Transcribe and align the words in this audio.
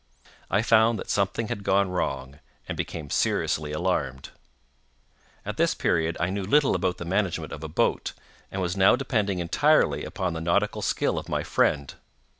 I 0.49 0.63
found 0.63 0.97
that 0.97 1.11
something 1.11 1.47
had 1.47 1.63
gone 1.63 1.91
wrong, 1.91 2.39
and 2.67 2.75
became 2.75 3.11
seriously 3.11 3.71
alarmed. 3.71 4.29
At 5.45 5.57
this 5.57 5.75
period 5.75 6.17
I 6.19 6.31
knew 6.31 6.41
little 6.41 6.73
about 6.73 6.97
the 6.97 7.05
management 7.05 7.53
of 7.53 7.63
a 7.63 7.69
boat, 7.69 8.13
and 8.51 8.63
was 8.63 8.75
now 8.75 8.95
depending 8.95 9.37
entirely 9.37 10.03
upon 10.03 10.33
the 10.33 10.41
nautical 10.41 10.81
skill 10.81 11.19
of 11.19 11.29
my 11.29 11.43
friend. 11.43 11.93